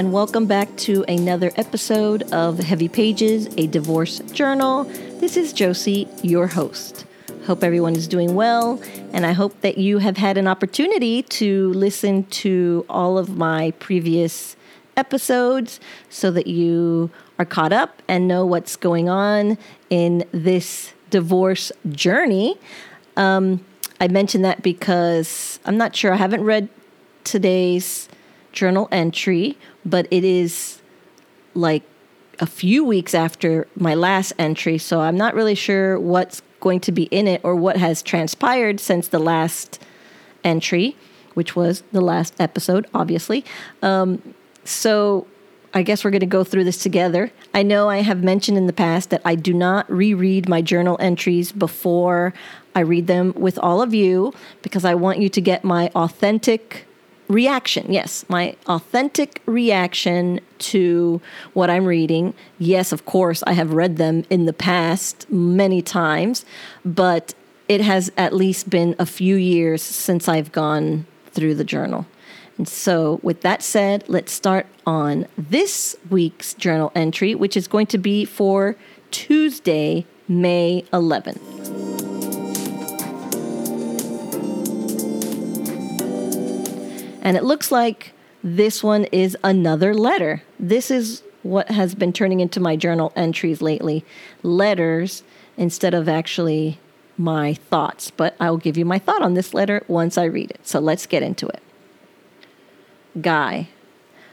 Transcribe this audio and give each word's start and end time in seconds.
and 0.00 0.14
welcome 0.14 0.46
back 0.46 0.74
to 0.78 1.04
another 1.08 1.52
episode 1.56 2.22
of 2.32 2.58
Heavy 2.58 2.88
Pages, 2.88 3.50
a 3.58 3.66
divorce 3.66 4.20
journal. 4.32 4.84
This 4.84 5.36
is 5.36 5.52
Josie, 5.52 6.08
your 6.22 6.46
host. 6.46 7.04
Hope 7.44 7.62
everyone 7.62 7.94
is 7.94 8.08
doing 8.08 8.34
well, 8.34 8.80
and 9.12 9.26
I 9.26 9.32
hope 9.32 9.60
that 9.60 9.76
you 9.76 9.98
have 9.98 10.16
had 10.16 10.38
an 10.38 10.48
opportunity 10.48 11.22
to 11.24 11.70
listen 11.74 12.24
to 12.24 12.86
all 12.88 13.18
of 13.18 13.36
my 13.36 13.72
previous 13.72 14.56
episodes 14.96 15.80
so 16.08 16.30
that 16.30 16.46
you 16.46 17.10
are 17.38 17.44
caught 17.44 17.74
up 17.74 18.02
and 18.08 18.26
know 18.26 18.46
what's 18.46 18.76
going 18.76 19.10
on 19.10 19.58
in 19.90 20.24
this 20.32 20.94
divorce 21.10 21.72
journey. 21.90 22.56
Um, 23.18 23.62
I 24.00 24.08
mention 24.08 24.40
that 24.40 24.62
because 24.62 25.60
I'm 25.66 25.76
not 25.76 25.94
sure, 25.94 26.14
I 26.14 26.16
haven't 26.16 26.44
read 26.44 26.70
today's 27.24 28.08
journal 28.52 28.88
entry, 28.90 29.56
but 29.84 30.06
it 30.10 30.24
is 30.24 30.80
like 31.54 31.82
a 32.38 32.46
few 32.46 32.84
weeks 32.84 33.14
after 33.14 33.66
my 33.76 33.94
last 33.94 34.32
entry, 34.38 34.78
so 34.78 35.00
I'm 35.00 35.16
not 35.16 35.34
really 35.34 35.54
sure 35.54 35.98
what's 35.98 36.42
going 36.60 36.80
to 36.80 36.92
be 36.92 37.04
in 37.04 37.26
it 37.26 37.40
or 37.44 37.54
what 37.54 37.76
has 37.76 38.02
transpired 38.02 38.80
since 38.80 39.08
the 39.08 39.18
last 39.18 39.82
entry, 40.44 40.96
which 41.34 41.56
was 41.56 41.82
the 41.92 42.00
last 42.00 42.34
episode, 42.38 42.86
obviously. 42.94 43.44
Um, 43.82 44.34
so 44.64 45.26
I 45.72 45.82
guess 45.82 46.04
we're 46.04 46.10
going 46.10 46.20
to 46.20 46.26
go 46.26 46.44
through 46.44 46.64
this 46.64 46.82
together. 46.82 47.30
I 47.54 47.62
know 47.62 47.88
I 47.88 47.98
have 47.98 48.22
mentioned 48.22 48.58
in 48.58 48.66
the 48.66 48.72
past 48.72 49.10
that 49.10 49.22
I 49.24 49.34
do 49.34 49.54
not 49.54 49.90
reread 49.90 50.48
my 50.48 50.62
journal 50.62 50.96
entries 51.00 51.52
before 51.52 52.34
I 52.74 52.80
read 52.80 53.06
them 53.06 53.32
with 53.36 53.58
all 53.58 53.82
of 53.82 53.94
you 53.94 54.32
because 54.62 54.84
I 54.84 54.94
want 54.94 55.18
you 55.18 55.28
to 55.28 55.40
get 55.40 55.64
my 55.64 55.88
authentic 55.94 56.86
reaction. 57.30 57.92
Yes, 57.92 58.24
my 58.28 58.56
authentic 58.66 59.40
reaction 59.46 60.40
to 60.58 61.22
what 61.54 61.70
I'm 61.70 61.86
reading. 61.86 62.34
Yes, 62.58 62.92
of 62.92 63.06
course, 63.06 63.42
I 63.46 63.52
have 63.52 63.72
read 63.72 63.96
them 63.96 64.24
in 64.28 64.46
the 64.46 64.52
past 64.52 65.30
many 65.30 65.80
times, 65.80 66.44
but 66.84 67.34
it 67.68 67.80
has 67.80 68.10
at 68.16 68.34
least 68.34 68.68
been 68.68 68.96
a 68.98 69.06
few 69.06 69.36
years 69.36 69.80
since 69.80 70.28
I've 70.28 70.50
gone 70.50 71.06
through 71.30 71.54
the 71.54 71.64
journal. 71.64 72.06
And 72.58 72.68
so, 72.68 73.20
with 73.22 73.40
that 73.40 73.62
said, 73.62 74.04
let's 74.08 74.32
start 74.32 74.66
on 74.86 75.26
this 75.38 75.96
week's 76.10 76.52
journal 76.52 76.92
entry, 76.94 77.34
which 77.34 77.56
is 77.56 77.68
going 77.68 77.86
to 77.86 77.98
be 77.98 78.24
for 78.24 78.76
Tuesday, 79.10 80.04
May 80.28 80.84
11th. 80.92 81.79
And 87.30 87.36
it 87.36 87.44
looks 87.44 87.70
like 87.70 88.12
this 88.42 88.82
one 88.82 89.04
is 89.12 89.36
another 89.44 89.94
letter. 89.94 90.42
This 90.58 90.90
is 90.90 91.22
what 91.44 91.70
has 91.70 91.94
been 91.94 92.12
turning 92.12 92.40
into 92.40 92.58
my 92.58 92.74
journal 92.74 93.12
entries 93.14 93.62
lately 93.62 94.04
letters 94.42 95.22
instead 95.56 95.94
of 95.94 96.08
actually 96.08 96.80
my 97.16 97.54
thoughts. 97.54 98.10
But 98.10 98.34
I 98.40 98.50
will 98.50 98.58
give 98.58 98.76
you 98.76 98.84
my 98.84 98.98
thought 98.98 99.22
on 99.22 99.34
this 99.34 99.54
letter 99.54 99.84
once 99.86 100.18
I 100.18 100.24
read 100.24 100.50
it. 100.50 100.66
So 100.66 100.80
let's 100.80 101.06
get 101.06 101.22
into 101.22 101.46
it. 101.46 101.62
Guy. 103.20 103.68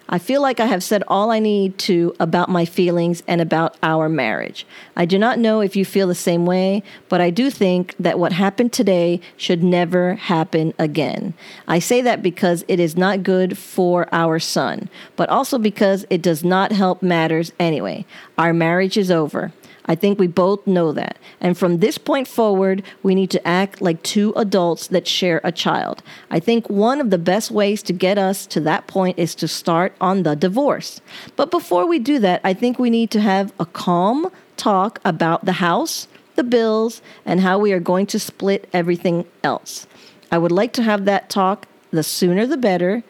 I 0.10 0.20
feel 0.20 0.42
like 0.42 0.60
I 0.60 0.68
have 0.68 0.84
said 0.84 1.04
all 1.08 1.32
I 1.32 1.40
need 1.40 1.78
to 1.80 2.16
about 2.20 2.50
my 2.50 2.64
feelings 2.64 3.24
and 3.28 3.42
about 3.42 3.76
our 3.84 4.08
marriage. 4.08 4.66
I 4.96 5.06
do 5.06 5.20
not 5.20 5.40
know 5.40 5.60
if 5.60 5.76
you 5.76 5.84
feel 5.84 6.08
the 6.08 6.16
same 6.16 6.46
way, 6.46 6.82
but 7.10 7.20
I 7.20 7.30
do 7.30 7.50
think 7.50 7.94
that 8.00 8.18
what 8.18 8.32
happened 8.32 8.72
today 8.72 9.20
should 9.36 9.64
never 9.64 10.16
happen 10.16 10.74
again. 10.80 11.34
I 11.68 11.80
say 11.80 12.02
that 12.02 12.24
because 12.24 12.64
it 12.68 12.80
is 12.80 12.96
not 12.96 13.24
good 13.24 13.58
for 13.58 14.08
our 14.14 14.40
son, 14.40 14.90
but 15.16 15.30
also 15.30 15.58
because 15.58 16.06
it 16.10 16.22
does 16.22 16.44
not 16.44 16.72
help 16.72 17.02
matters 17.02 17.52
anyway. 17.60 18.06
Our 18.38 18.54
marriage 18.54 18.98
is 18.98 19.12
over. 19.12 19.52
I 19.88 19.96
think 19.96 20.20
we 20.20 20.28
both 20.28 20.68
know 20.68 20.92
that. 20.92 21.18
And 21.40 21.58
from 21.58 21.78
this 21.78 21.98
point 21.98 22.28
forward, 22.28 22.84
we 23.04 23.16
need 23.16 23.30
to 23.32 23.48
act 23.48 23.82
like 23.82 24.04
two 24.04 24.34
adults 24.36 24.88
that 24.88 25.08
share 25.08 25.40
a 25.44 25.52
child. 25.52 26.04
I 26.30 26.40
think 26.40 26.70
one 26.70 27.00
of 27.00 27.10
the 27.10 27.18
best 27.18 27.52
ways 27.52 27.82
to 27.84 27.94
get 27.94 28.18
us 28.18 28.46
to 28.48 28.60
that 28.62 28.88
point 28.88 29.18
is 29.18 29.34
to 29.36 29.48
start 29.48 29.96
on 30.02 30.24
the 30.24 30.36
divorce. 30.36 31.02
But 31.36 31.52
before 31.52 31.88
we 31.88 32.00
do 32.00 32.20
that, 32.20 32.42
I 32.44 32.54
think 32.54 32.78
we 32.78 32.90
need 32.90 33.12
to 33.12 33.22
have 33.22 33.54
a 33.60 33.66
calm 33.66 34.30
talk 34.58 35.00
about 35.06 35.46
the 35.46 35.54
house, 35.54 36.08
the 36.36 36.44
bills, 36.44 37.02
and 37.26 37.42
how 37.42 37.58
we 37.58 37.72
are 37.72 37.80
going 37.80 38.08
to 38.08 38.20
split 38.20 38.70
everything 38.74 39.26
else. 39.44 39.88
I 40.32 40.38
would 40.38 40.52
like 40.52 40.74
to 40.74 40.84
have 40.84 41.06
that 41.06 41.30
talk 41.30 41.68
the 41.92 42.04
sooner 42.04 42.46
the 42.46 42.58
better 42.58 43.04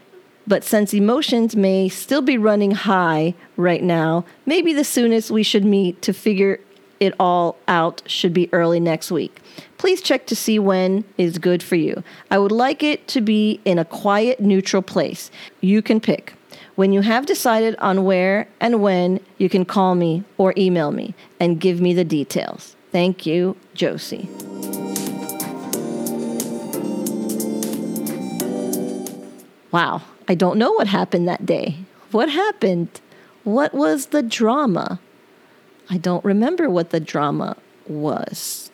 but 0.48 0.64
since 0.64 0.94
emotions 0.94 1.58
may 1.58 1.90
still 1.90 2.22
be 2.22 2.38
running 2.38 2.72
high 2.72 3.36
right 3.58 3.84
now, 3.84 4.24
maybe 4.46 4.72
the 4.72 4.86
soonest 4.86 5.30
we 5.30 5.44
should 5.44 5.66
meet 5.66 6.02
to 6.04 6.14
figure 6.14 6.62
it 7.00 7.14
all 7.20 7.58
out 7.68 8.02
should 8.06 8.34
be 8.34 8.50
early 8.54 8.80
next 8.80 9.12
week. 9.12 9.40
Please 9.78 10.02
check 10.02 10.26
to 10.28 10.36
see 10.36 10.60
when 10.60 11.04
is 11.18 11.38
good 11.38 11.62
for 11.62 11.76
you. 11.76 12.04
I 12.32 12.38
would 12.38 12.52
like 12.52 12.84
it 12.84 13.08
to 13.10 13.22
be 13.22 13.60
in 13.66 13.78
a 13.78 13.86
quiet, 13.86 14.40
neutral 14.40 14.82
place. 14.82 15.30
You 15.62 15.82
can 15.82 16.00
pick. 16.00 16.34
When 16.76 16.94
you 16.94 17.02
have 17.02 17.26
decided 17.26 17.76
on 17.78 18.04
where 18.04 18.48
and 18.60 18.82
when, 18.82 19.20
you 19.38 19.50
can 19.50 19.66
call 19.66 19.96
me 19.96 20.24
or 20.38 20.54
email 20.58 20.92
me 20.92 21.16
and 21.40 21.60
give 21.60 21.82
me 21.82 21.94
the 21.94 22.06
details. 22.06 22.76
Thank 22.92 23.26
you, 23.26 23.58
Josie. 23.74 24.30
Wow, 29.72 30.02
I 30.28 30.36
don't 30.36 30.58
know 30.58 30.72
what 30.72 30.88
happened 30.88 31.28
that 31.28 31.46
day. 31.46 31.78
What 32.12 32.30
happened? 32.30 33.02
What 33.44 33.74
was 33.74 34.08
the 34.08 34.24
drama? 34.24 35.00
I 35.90 35.98
don't 35.98 36.24
remember 36.26 36.70
what 36.70 36.90
the 36.90 37.00
drama 37.00 37.58
was. 37.88 38.72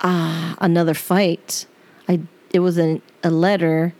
Ah, 0.00 0.56
another 0.60 0.94
fight. 0.94 1.66
I 2.08 2.20
it 2.52 2.60
was 2.60 2.78
a, 2.78 3.00
a 3.22 3.30
letter. 3.30 3.94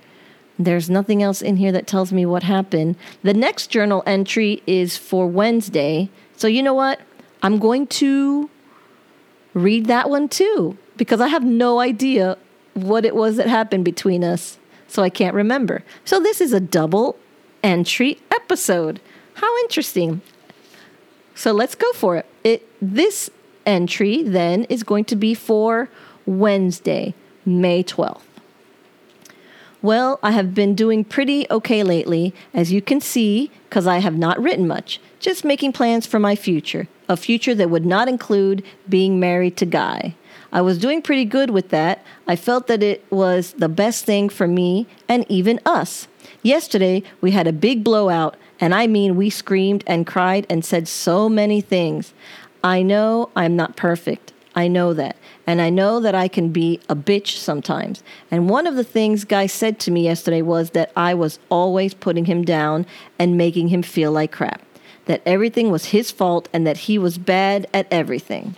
There's 0.58 0.90
nothing 0.90 1.22
else 1.22 1.40
in 1.40 1.56
here 1.56 1.72
that 1.72 1.86
tells 1.86 2.12
me 2.12 2.26
what 2.26 2.42
happened. 2.42 2.96
The 3.22 3.34
next 3.34 3.68
journal 3.68 4.02
entry 4.06 4.62
is 4.66 4.96
for 4.96 5.26
Wednesday. 5.26 6.10
So 6.36 6.46
you 6.46 6.62
know 6.62 6.74
what? 6.74 7.00
I'm 7.42 7.58
going 7.58 7.86
to 7.88 8.50
read 9.54 9.86
that 9.86 10.10
one 10.10 10.28
too 10.28 10.76
because 10.96 11.20
I 11.20 11.28
have 11.28 11.44
no 11.44 11.80
idea 11.80 12.36
what 12.74 13.04
it 13.04 13.14
was 13.14 13.36
that 13.36 13.46
happened 13.46 13.84
between 13.84 14.22
us. 14.22 14.58
So 14.88 15.02
I 15.02 15.08
can't 15.08 15.34
remember. 15.34 15.82
So 16.04 16.20
this 16.20 16.40
is 16.40 16.52
a 16.52 16.60
double 16.60 17.16
entry 17.62 18.18
episode. 18.30 19.00
How 19.34 19.58
interesting. 19.60 20.20
So 21.34 21.52
let's 21.52 21.74
go 21.74 21.90
for 21.92 22.16
it. 22.16 22.26
It 22.44 22.66
this 22.80 23.30
entry 23.64 24.22
then 24.22 24.64
is 24.64 24.82
going 24.82 25.04
to 25.06 25.16
be 25.16 25.34
for 25.34 25.88
Wednesday, 26.26 27.14
May 27.44 27.82
12th. 27.82 28.22
Well, 29.80 30.20
I 30.22 30.30
have 30.30 30.54
been 30.54 30.76
doing 30.76 31.02
pretty 31.04 31.44
okay 31.50 31.82
lately, 31.82 32.32
as 32.54 32.70
you 32.70 32.80
can 32.80 33.00
see, 33.00 33.50
because 33.68 33.86
I 33.86 33.98
have 33.98 34.16
not 34.16 34.40
written 34.40 34.68
much, 34.68 35.00
just 35.18 35.44
making 35.44 35.72
plans 35.72 36.06
for 36.06 36.20
my 36.20 36.36
future, 36.36 36.86
a 37.08 37.16
future 37.16 37.54
that 37.56 37.68
would 37.68 37.84
not 37.84 38.08
include 38.08 38.62
being 38.88 39.18
married 39.18 39.56
to 39.56 39.66
Guy. 39.66 40.14
I 40.52 40.60
was 40.60 40.78
doing 40.78 41.02
pretty 41.02 41.24
good 41.24 41.50
with 41.50 41.70
that. 41.70 42.04
I 42.28 42.36
felt 42.36 42.68
that 42.68 42.82
it 42.82 43.04
was 43.10 43.54
the 43.54 43.68
best 43.68 44.04
thing 44.04 44.28
for 44.28 44.46
me 44.46 44.86
and 45.08 45.26
even 45.28 45.58
us. 45.66 46.06
Yesterday, 46.42 47.02
we 47.20 47.32
had 47.32 47.48
a 47.48 47.52
big 47.52 47.82
blowout, 47.82 48.36
and 48.62 48.76
I 48.76 48.86
mean, 48.86 49.16
we 49.16 49.28
screamed 49.28 49.82
and 49.88 50.06
cried 50.06 50.46
and 50.48 50.64
said 50.64 50.86
so 50.86 51.28
many 51.28 51.60
things. 51.60 52.14
I 52.62 52.82
know 52.82 53.28
I'm 53.34 53.56
not 53.56 53.76
perfect. 53.76 54.32
I 54.54 54.68
know 54.68 54.94
that. 54.94 55.16
And 55.48 55.60
I 55.60 55.68
know 55.68 55.98
that 55.98 56.14
I 56.14 56.28
can 56.28 56.50
be 56.50 56.78
a 56.88 56.94
bitch 56.94 57.38
sometimes. 57.38 58.04
And 58.30 58.48
one 58.48 58.68
of 58.68 58.76
the 58.76 58.84
things 58.84 59.24
Guy 59.24 59.46
said 59.46 59.80
to 59.80 59.90
me 59.90 60.04
yesterday 60.04 60.42
was 60.42 60.70
that 60.70 60.92
I 60.94 61.12
was 61.12 61.40
always 61.48 61.92
putting 61.92 62.26
him 62.26 62.44
down 62.44 62.86
and 63.18 63.36
making 63.36 63.66
him 63.66 63.82
feel 63.82 64.12
like 64.12 64.30
crap. 64.30 64.62
That 65.06 65.22
everything 65.26 65.72
was 65.72 65.86
his 65.86 66.12
fault 66.12 66.48
and 66.52 66.64
that 66.64 66.76
he 66.76 66.98
was 66.98 67.18
bad 67.18 67.66
at 67.74 67.88
everything. 67.90 68.54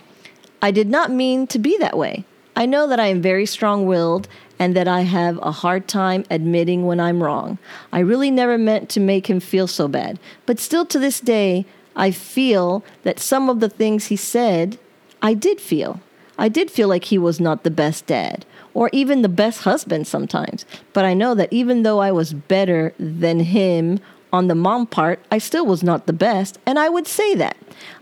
I 0.61 0.69
did 0.69 0.87
not 0.87 1.09
mean 1.09 1.47
to 1.47 1.57
be 1.57 1.79
that 1.79 1.97
way. 1.97 2.25
I 2.55 2.67
know 2.67 2.85
that 2.87 2.99
I 2.99 3.07
am 3.07 3.23
very 3.23 3.47
strong 3.47 3.87
willed 3.87 4.27
and 4.59 4.75
that 4.75 4.87
I 4.87 5.01
have 5.01 5.37
a 5.41 5.51
hard 5.51 5.87
time 5.87 6.25
admitting 6.29 6.85
when 6.85 6.99
I'm 6.99 7.21
wrong. 7.21 7.57
I 7.91 7.99
really 7.99 8.31
never 8.31 8.57
meant 8.57 8.89
to 8.89 8.99
make 8.99 9.29
him 9.29 9.39
feel 9.39 9.67
so 9.67 9.87
bad. 9.87 10.19
But 10.45 10.59
still 10.59 10.85
to 10.87 10.99
this 10.99 11.19
day, 11.19 11.65
I 11.95 12.11
feel 12.11 12.83
that 13.03 13.19
some 13.19 13.49
of 13.49 13.59
the 13.59 13.69
things 13.69 14.07
he 14.07 14.15
said, 14.15 14.77
I 15.21 15.33
did 15.33 15.61
feel. 15.61 16.01
I 16.37 16.49
did 16.49 16.69
feel 16.69 16.87
like 16.87 17.05
he 17.05 17.17
was 17.17 17.39
not 17.39 17.63
the 17.63 17.71
best 17.71 18.05
dad 18.05 18.45
or 18.73 18.89
even 18.91 19.21
the 19.21 19.29
best 19.29 19.61
husband 19.61 20.05
sometimes. 20.05 20.65
But 20.93 21.05
I 21.05 21.13
know 21.13 21.33
that 21.33 21.51
even 21.51 21.83
though 21.83 21.99
I 21.99 22.11
was 22.11 22.33
better 22.33 22.93
than 22.99 23.39
him 23.39 23.99
on 24.33 24.47
the 24.47 24.55
mom 24.55 24.85
part, 24.85 25.19
I 25.31 25.37
still 25.37 25.65
was 25.65 25.81
not 25.81 26.07
the 26.07 26.13
best, 26.13 26.59
and 26.65 26.77
I 26.77 26.89
would 26.89 27.07
say 27.07 27.35
that. 27.35 27.55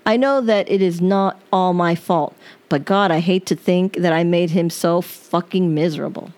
I 0.05 0.17
know 0.17 0.41
that 0.41 0.69
it 0.69 0.81
is 0.81 0.99
not 0.99 1.39
all 1.51 1.73
my 1.73 1.93
fault, 1.93 2.35
but 2.69 2.85
God, 2.85 3.11
I 3.11 3.19
hate 3.19 3.45
to 3.47 3.55
think 3.55 3.97
that 3.97 4.11
I 4.11 4.23
made 4.23 4.49
him 4.49 4.71
so 4.71 4.99
fucking 5.01 5.75
miserable. 5.75 6.31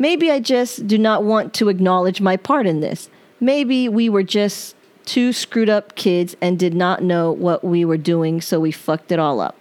Maybe 0.00 0.30
I 0.30 0.40
just 0.40 0.86
do 0.86 0.96
not 0.96 1.24
want 1.24 1.52
to 1.54 1.68
acknowledge 1.68 2.22
my 2.22 2.38
part 2.38 2.66
in 2.66 2.80
this. 2.80 3.10
Maybe 3.38 3.86
we 3.86 4.08
were 4.08 4.22
just 4.22 4.74
two 5.04 5.30
screwed 5.30 5.68
up 5.68 5.94
kids 5.94 6.34
and 6.40 6.58
did 6.58 6.72
not 6.72 7.02
know 7.02 7.30
what 7.30 7.62
we 7.62 7.84
were 7.84 7.98
doing, 7.98 8.40
so 8.40 8.58
we 8.58 8.72
fucked 8.72 9.12
it 9.12 9.18
all 9.18 9.40
up. 9.40 9.56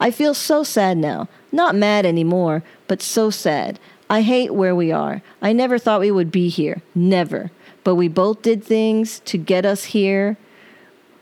I 0.00 0.10
feel 0.10 0.34
so 0.34 0.64
sad 0.64 0.98
now. 0.98 1.28
Not 1.52 1.76
mad 1.76 2.04
anymore, 2.04 2.64
but 2.88 3.00
so 3.00 3.30
sad. 3.30 3.78
I 4.10 4.22
hate 4.22 4.52
where 4.52 4.74
we 4.74 4.90
are. 4.90 5.22
I 5.40 5.52
never 5.52 5.78
thought 5.78 6.00
we 6.00 6.10
would 6.10 6.32
be 6.32 6.48
here. 6.48 6.82
Never. 6.92 7.52
But 7.84 7.94
we 7.94 8.08
both 8.08 8.42
did 8.42 8.64
things 8.64 9.20
to 9.20 9.38
get 9.38 9.64
us 9.64 9.84
here. 9.84 10.36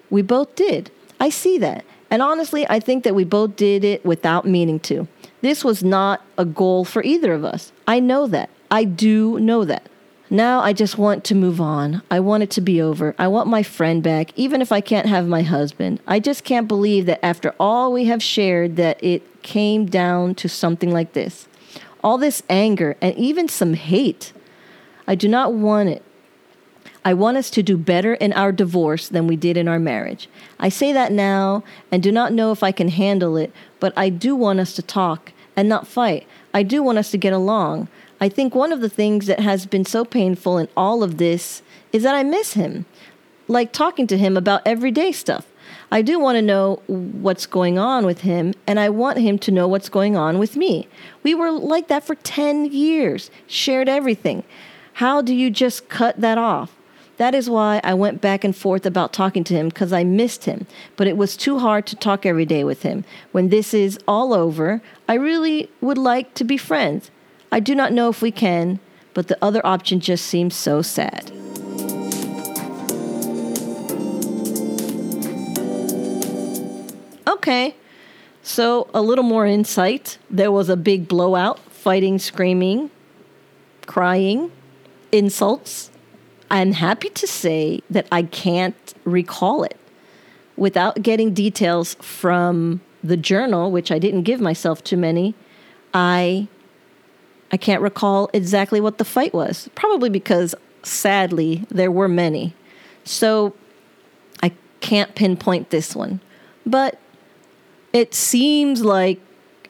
We 0.08 0.22
both 0.22 0.54
did. 0.54 0.90
I 1.20 1.28
see 1.28 1.58
that. 1.58 1.84
And 2.10 2.22
honestly, 2.22 2.66
I 2.68 2.80
think 2.80 3.04
that 3.04 3.14
we 3.14 3.24
both 3.24 3.56
did 3.56 3.84
it 3.84 4.06
without 4.06 4.46
meaning 4.46 4.80
to. 4.80 5.06
This 5.42 5.62
was 5.62 5.84
not 5.84 6.22
a 6.38 6.46
goal 6.46 6.86
for 6.86 7.02
either 7.02 7.34
of 7.34 7.44
us. 7.44 7.70
I 7.86 8.00
know 8.00 8.26
that. 8.28 8.48
I 8.74 8.82
do 8.82 9.38
know 9.38 9.64
that. 9.66 9.88
Now 10.28 10.58
I 10.58 10.72
just 10.72 10.98
want 10.98 11.22
to 11.26 11.36
move 11.36 11.60
on. 11.60 12.02
I 12.10 12.18
want 12.18 12.42
it 12.42 12.50
to 12.50 12.60
be 12.60 12.82
over. 12.82 13.14
I 13.20 13.28
want 13.28 13.46
my 13.46 13.62
friend 13.62 14.02
back, 14.02 14.36
even 14.36 14.60
if 14.60 14.72
I 14.72 14.80
can't 14.80 15.06
have 15.06 15.28
my 15.28 15.42
husband. 15.42 16.00
I 16.08 16.18
just 16.18 16.42
can't 16.42 16.66
believe 16.66 17.06
that 17.06 17.24
after 17.24 17.54
all 17.60 17.92
we 17.92 18.06
have 18.06 18.20
shared 18.20 18.74
that 18.74 18.98
it 19.00 19.42
came 19.42 19.86
down 19.86 20.34
to 20.34 20.48
something 20.48 20.90
like 20.90 21.12
this. 21.12 21.46
All 22.02 22.18
this 22.18 22.42
anger 22.50 22.96
and 23.00 23.16
even 23.16 23.46
some 23.46 23.74
hate. 23.74 24.32
I 25.06 25.14
do 25.14 25.28
not 25.28 25.54
want 25.54 25.90
it. 25.90 26.02
I 27.04 27.14
want 27.14 27.36
us 27.36 27.50
to 27.50 27.62
do 27.62 27.76
better 27.76 28.14
in 28.14 28.32
our 28.32 28.50
divorce 28.50 29.08
than 29.08 29.28
we 29.28 29.36
did 29.36 29.56
in 29.56 29.68
our 29.68 29.78
marriage. 29.78 30.28
I 30.58 30.68
say 30.68 30.92
that 30.92 31.12
now 31.12 31.62
and 31.92 32.02
do 32.02 32.10
not 32.10 32.32
know 32.32 32.50
if 32.50 32.64
I 32.64 32.72
can 32.72 32.88
handle 32.88 33.36
it, 33.36 33.52
but 33.78 33.92
I 33.96 34.08
do 34.08 34.34
want 34.34 34.58
us 34.58 34.74
to 34.74 34.82
talk 34.82 35.30
and 35.54 35.68
not 35.68 35.86
fight. 35.86 36.26
I 36.52 36.64
do 36.64 36.82
want 36.82 36.98
us 36.98 37.12
to 37.12 37.18
get 37.18 37.32
along. 37.32 37.86
I 38.20 38.28
think 38.28 38.54
one 38.54 38.72
of 38.72 38.80
the 38.80 38.88
things 38.88 39.26
that 39.26 39.40
has 39.40 39.66
been 39.66 39.84
so 39.84 40.04
painful 40.04 40.58
in 40.58 40.68
all 40.76 41.02
of 41.02 41.18
this 41.18 41.62
is 41.92 42.02
that 42.04 42.14
I 42.14 42.22
miss 42.22 42.54
him, 42.54 42.86
like 43.48 43.72
talking 43.72 44.06
to 44.08 44.18
him 44.18 44.36
about 44.36 44.62
everyday 44.66 45.12
stuff. 45.12 45.46
I 45.90 46.02
do 46.02 46.18
want 46.18 46.36
to 46.36 46.42
know 46.42 46.82
what's 46.86 47.46
going 47.46 47.78
on 47.78 48.06
with 48.06 48.22
him, 48.22 48.54
and 48.66 48.80
I 48.80 48.88
want 48.88 49.18
him 49.18 49.38
to 49.40 49.50
know 49.50 49.68
what's 49.68 49.88
going 49.88 50.16
on 50.16 50.38
with 50.38 50.56
me. 50.56 50.88
We 51.22 51.34
were 51.34 51.50
like 51.50 51.88
that 51.88 52.04
for 52.04 52.14
10 52.14 52.66
years, 52.66 53.30
shared 53.46 53.88
everything. 53.88 54.44
How 54.94 55.22
do 55.22 55.34
you 55.34 55.50
just 55.50 55.88
cut 55.88 56.20
that 56.20 56.38
off? 56.38 56.74
That 57.16 57.34
is 57.34 57.48
why 57.48 57.80
I 57.84 57.94
went 57.94 58.20
back 58.20 58.42
and 58.42 58.56
forth 58.56 58.84
about 58.84 59.12
talking 59.12 59.44
to 59.44 59.54
him 59.54 59.68
because 59.68 59.92
I 59.92 60.02
missed 60.02 60.44
him. 60.44 60.66
But 60.96 61.06
it 61.06 61.16
was 61.16 61.36
too 61.36 61.58
hard 61.58 61.86
to 61.86 61.96
talk 61.96 62.26
every 62.26 62.44
day 62.44 62.64
with 62.64 62.82
him. 62.82 63.04
When 63.32 63.50
this 63.50 63.72
is 63.72 63.98
all 64.08 64.34
over, 64.34 64.82
I 65.08 65.14
really 65.14 65.70
would 65.80 65.98
like 65.98 66.34
to 66.34 66.44
be 66.44 66.56
friends. 66.56 67.10
I 67.54 67.60
do 67.60 67.76
not 67.76 67.92
know 67.92 68.08
if 68.08 68.20
we 68.20 68.32
can, 68.32 68.80
but 69.12 69.28
the 69.28 69.38
other 69.40 69.64
option 69.64 70.00
just 70.00 70.26
seems 70.26 70.56
so 70.56 70.82
sad. 70.82 71.30
Okay, 77.28 77.76
so 78.42 78.88
a 78.92 79.00
little 79.00 79.22
more 79.22 79.46
insight. 79.46 80.18
There 80.28 80.50
was 80.50 80.68
a 80.68 80.76
big 80.76 81.06
blowout, 81.06 81.60
fighting, 81.70 82.18
screaming, 82.18 82.90
crying, 83.86 84.50
insults. 85.12 85.92
I'm 86.50 86.72
happy 86.72 87.10
to 87.10 87.26
say 87.28 87.82
that 87.88 88.08
I 88.10 88.24
can't 88.24 88.94
recall 89.04 89.62
it 89.62 89.78
without 90.56 91.04
getting 91.04 91.32
details 91.32 91.94
from 92.00 92.80
the 93.04 93.16
journal, 93.16 93.70
which 93.70 93.92
I 93.92 94.00
didn't 94.00 94.22
give 94.22 94.40
myself 94.40 94.82
too 94.82 94.96
many. 94.96 95.36
I 95.92 96.48
I 97.54 97.56
can't 97.56 97.82
recall 97.82 98.30
exactly 98.32 98.80
what 98.80 98.98
the 98.98 99.04
fight 99.04 99.32
was, 99.32 99.70
probably 99.76 100.10
because 100.10 100.56
sadly 100.82 101.64
there 101.70 101.92
were 101.92 102.08
many. 102.08 102.52
So 103.04 103.54
I 104.42 104.50
can't 104.80 105.14
pinpoint 105.14 105.70
this 105.70 105.94
one. 105.94 106.18
But 106.66 106.98
it 107.92 108.12
seems 108.12 108.82
like 108.82 109.20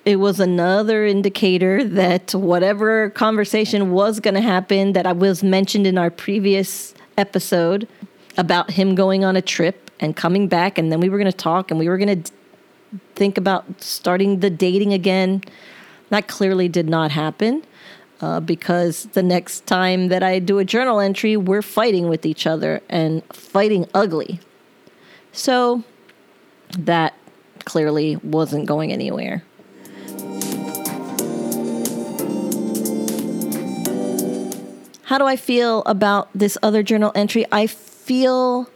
it 0.06 0.16
was 0.16 0.40
another 0.40 1.04
indicator 1.04 1.84
that 1.84 2.34
whatever 2.34 3.10
conversation 3.10 3.92
was 3.92 4.18
going 4.18 4.32
to 4.32 4.40
happen 4.40 4.94
that 4.94 5.06
I 5.06 5.12
was 5.12 5.44
mentioned 5.44 5.86
in 5.86 5.98
our 5.98 6.10
previous 6.10 6.94
episode 7.18 7.86
about 8.38 8.70
him 8.70 8.94
going 8.94 9.26
on 9.26 9.36
a 9.36 9.42
trip 9.42 9.90
and 10.00 10.16
coming 10.16 10.48
back 10.48 10.78
and 10.78 10.90
then 10.90 11.00
we 11.00 11.10
were 11.10 11.18
going 11.18 11.30
to 11.30 11.36
talk 11.36 11.70
and 11.70 11.78
we 11.78 11.90
were 11.90 11.98
going 11.98 12.22
to 12.22 12.32
think 13.14 13.36
about 13.36 13.66
starting 13.82 14.40
the 14.40 14.48
dating 14.48 14.94
again 14.94 15.42
that 16.08 16.28
clearly 16.28 16.66
did 16.66 16.88
not 16.88 17.10
happen 17.10 17.62
uh, 18.20 18.40
because 18.40 19.04
the 19.12 19.22
next 19.22 19.66
time 19.66 20.08
that 20.08 20.22
I 20.22 20.38
do 20.38 20.58
a 20.58 20.64
journal 20.64 21.00
entry, 21.00 21.36
we're 21.36 21.62
fighting 21.62 22.08
with 22.08 22.24
each 22.24 22.46
other 22.46 22.80
and 22.88 23.22
fighting 23.32 23.88
ugly. 23.94 24.40
So 25.32 25.82
that 26.78 27.14
clearly 27.64 28.16
wasn't 28.16 28.66
going 28.66 28.92
anywhere. 28.92 29.44
How 35.04 35.18
do 35.18 35.26
I 35.26 35.36
feel 35.36 35.82
about 35.84 36.28
this 36.34 36.56
other 36.62 36.82
journal 36.82 37.12
entry? 37.14 37.44
I 37.52 37.66
feel 37.66 38.68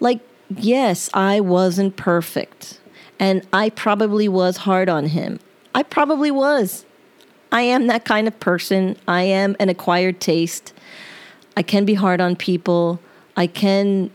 like, 0.00 0.20
yes, 0.48 1.10
I 1.12 1.40
wasn't 1.40 1.96
perfect. 1.96 2.80
And 3.18 3.46
I 3.52 3.70
probably 3.70 4.28
was 4.28 4.58
hard 4.58 4.88
on 4.88 5.06
him. 5.06 5.40
I 5.74 5.82
probably 5.82 6.30
was. 6.30 6.84
I 7.52 7.62
am 7.62 7.86
that 7.86 8.04
kind 8.04 8.26
of 8.26 8.38
person. 8.40 8.96
I 9.06 9.22
am 9.22 9.56
an 9.60 9.68
acquired 9.68 10.20
taste. 10.20 10.72
I 11.56 11.62
can 11.62 11.84
be 11.84 11.94
hard 11.94 12.20
on 12.20 12.36
people. 12.36 13.00
I 13.36 13.46
can 13.46 14.10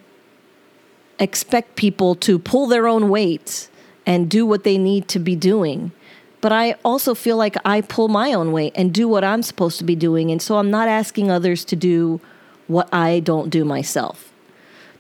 expect 1.19 1.75
people 1.75 2.16
to 2.16 2.39
pull 2.39 2.68
their 2.68 2.88
own 2.88 3.10
weight 3.10 3.69
and 4.06 4.30
do 4.30 4.45
what 4.45 4.63
they 4.63 4.78
need 4.78 5.07
to 5.10 5.19
be 5.19 5.36
doing. 5.36 5.92
But 6.42 6.51
I 6.51 6.74
also 6.83 7.13
feel 7.13 7.38
like 7.38 7.56
I 7.63 7.81
pull 7.81 8.07
my 8.07 8.33
own 8.33 8.51
weight 8.51 8.74
and 8.75 8.92
do 8.92 9.07
what 9.07 9.24
I'm 9.24 9.44
supposed 9.44 9.77
to 9.77 9.84
be 9.84 9.95
doing. 9.95 10.31
And 10.31 10.42
so 10.42 10.57
I'm 10.57 10.72
not 10.72 10.88
asking 10.88 11.30
others 11.30 11.63
to 11.66 11.75
do 11.75 12.19
what 12.68 12.92
I 12.92 13.19
don't 13.19 13.50
do 13.50 13.63
myself. 13.63 14.31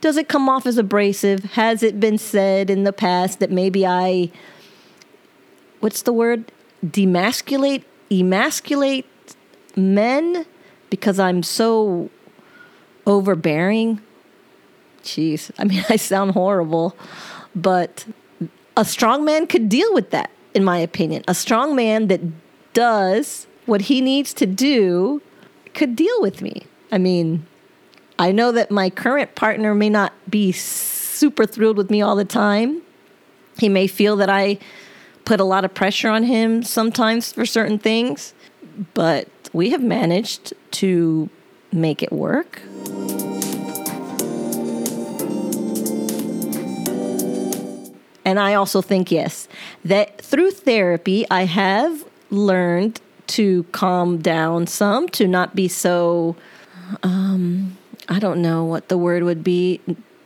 Does 0.01 0.17
it 0.17 0.27
come 0.27 0.49
off 0.49 0.65
as 0.65 0.77
abrasive? 0.77 1.43
Has 1.53 1.83
it 1.83 1.99
been 1.99 2.17
said 2.17 2.69
in 2.69 2.83
the 2.83 2.93
past 2.93 3.39
that 3.39 3.51
maybe 3.51 3.85
I, 3.85 4.31
what's 5.79 6.03
the 6.03 6.13
word? 6.13 6.51
Demasculate 6.85 7.83
emasculate 8.11 9.05
men 9.75 10.45
because 10.89 11.19
I'm 11.19 11.43
so 11.43 12.09
overbearing. 13.07 14.01
Jeez, 15.03 15.51
I 15.57 15.63
mean, 15.63 15.83
I 15.89 15.95
sound 15.95 16.31
horrible, 16.31 16.95
but 17.55 18.05
a 18.77 18.85
strong 18.85 19.25
man 19.25 19.47
could 19.47 19.69
deal 19.69 19.93
with 19.93 20.11
that, 20.11 20.29
in 20.53 20.63
my 20.63 20.77
opinion. 20.77 21.23
A 21.27 21.33
strong 21.33 21.75
man 21.75 22.07
that 22.07 22.21
does 22.73 23.47
what 23.65 23.81
he 23.81 24.01
needs 24.01 24.33
to 24.35 24.45
do 24.45 25.21
could 25.73 25.95
deal 25.95 26.21
with 26.21 26.41
me. 26.41 26.63
I 26.91 26.97
mean, 26.97 27.45
I 28.19 28.31
know 28.31 28.51
that 28.51 28.69
my 28.69 28.89
current 28.89 29.35
partner 29.35 29.73
may 29.73 29.89
not 29.89 30.13
be 30.29 30.51
super 30.51 31.45
thrilled 31.45 31.77
with 31.77 31.89
me 31.89 32.01
all 32.01 32.15
the 32.15 32.25
time. 32.25 32.81
He 33.57 33.69
may 33.69 33.87
feel 33.87 34.15
that 34.17 34.29
I 34.29 34.59
put 35.25 35.39
a 35.39 35.43
lot 35.43 35.65
of 35.65 35.73
pressure 35.73 36.09
on 36.09 36.23
him 36.23 36.63
sometimes 36.63 37.33
for 37.33 37.45
certain 37.45 37.79
things, 37.79 38.33
but 38.93 39.27
we 39.53 39.69
have 39.71 39.83
managed 39.83 40.53
to 40.71 41.29
make 41.71 42.01
it 42.03 42.11
work. 42.11 42.61
And 48.23 48.39
I 48.39 48.53
also 48.53 48.81
think, 48.81 49.11
yes, 49.11 49.47
that 49.83 50.21
through 50.21 50.51
therapy, 50.51 51.25
I 51.29 51.45
have 51.45 52.05
learned 52.29 53.01
to 53.27 53.63
calm 53.71 54.19
down 54.19 54.67
some, 54.67 55.09
to 55.09 55.27
not 55.27 55.55
be 55.55 55.67
so, 55.67 56.35
um, 57.03 57.77
I 58.07 58.19
don't 58.19 58.41
know 58.41 58.63
what 58.63 58.89
the 58.89 58.97
word 58.97 59.23
would 59.23 59.43
be, 59.43 59.81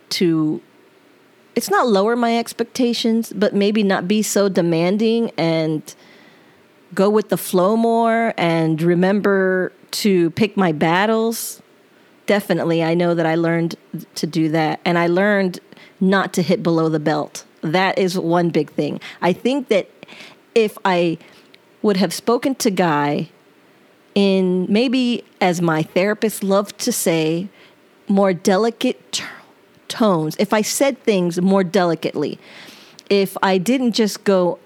to 0.09 0.61
it's 1.55 1.69
not 1.69 1.87
lower 1.87 2.15
my 2.15 2.37
expectations, 2.37 3.31
but 3.33 3.55
maybe 3.55 3.81
not 3.81 4.07
be 4.07 4.21
so 4.21 4.49
demanding 4.49 5.31
and 5.37 5.95
go 6.93 7.09
with 7.09 7.29
the 7.29 7.37
flow 7.37 7.77
more 7.77 8.33
and 8.37 8.81
remember 8.81 9.71
to 9.91 10.29
pick 10.31 10.57
my 10.57 10.71
battles. 10.71 11.61
Definitely, 12.25 12.83
I 12.83 12.93
know 12.93 13.13
that 13.15 13.25
I 13.25 13.35
learned 13.35 13.75
to 14.15 14.27
do 14.27 14.49
that. 14.49 14.81
And 14.83 14.97
I 14.97 15.07
learned 15.07 15.59
not 15.99 16.33
to 16.33 16.41
hit 16.41 16.61
below 16.61 16.89
the 16.89 16.99
belt. 16.99 17.45
That 17.61 17.97
is 17.97 18.19
one 18.19 18.49
big 18.49 18.69
thing. 18.71 18.99
I 19.21 19.31
think 19.31 19.69
that 19.69 19.89
if 20.53 20.77
I 20.83 21.17
would 21.81 21.97
have 21.97 22.13
spoken 22.13 22.55
to 22.55 22.69
Guy 22.69 23.29
in 24.13 24.65
maybe, 24.69 25.23
as 25.39 25.61
my 25.61 25.83
therapist 25.83 26.43
loved 26.43 26.77
to 26.79 26.91
say, 26.91 27.47
more 28.07 28.33
delicate 28.33 29.11
terms 29.11 29.44
tones, 29.87 30.35
if 30.39 30.53
I 30.53 30.61
said 30.61 31.01
things 31.03 31.39
more 31.41 31.63
delicately, 31.63 32.39
if 33.09 33.37
I 33.41 33.57
didn't 33.57 33.93
just 33.93 34.23
go 34.23 34.59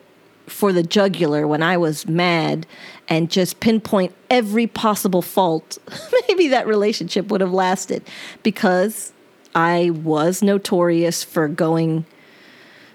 for 0.48 0.74
the 0.74 0.84
jugular 0.84 1.48
when 1.48 1.62
I 1.62 1.78
was 1.78 2.08
mad 2.08 2.66
and 3.08 3.30
just 3.30 3.60
pinpoint 3.60 4.16
every 4.30 4.68
possible 4.68 5.22
fault, 5.22 5.78
maybe 6.28 6.48
that 6.50 6.68
relationship 6.68 7.28
would 7.28 7.42
have 7.42 7.54
lasted 7.54 8.04
because 8.44 9.14
I 9.56 9.92
was 9.92 10.42
notorious 10.42 11.24
for 11.24 11.48
going 11.48 12.06